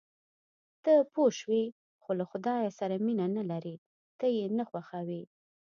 ته 0.83 0.91
پوه 1.13 1.31
شوې، 1.39 1.63
خو 2.01 2.11
له 2.19 2.25
خدای 2.31 2.61
سره 2.79 2.95
مینه 3.05 3.25
نه 3.37 3.43
لرې، 3.51 3.75
ته 4.19 4.25
یې 4.35 4.45
نه 4.57 4.63
خوښوې. 4.69 5.21